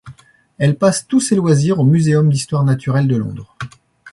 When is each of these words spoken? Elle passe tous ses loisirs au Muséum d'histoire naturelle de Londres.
Elle 0.57 0.77
passe 0.79 1.05
tous 1.07 1.19
ses 1.19 1.35
loisirs 1.35 1.77
au 1.77 1.83
Muséum 1.83 2.27
d'histoire 2.27 2.63
naturelle 2.63 3.07
de 3.07 3.15
Londres. 3.17 3.55